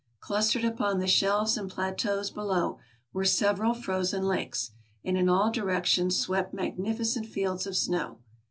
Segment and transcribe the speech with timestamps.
[0.19, 2.79] Clustered upon the shelves and plateaus below
[3.13, 4.71] were several frozen lakes,
[5.03, 8.17] and in all directions swept magnificent fields of snow.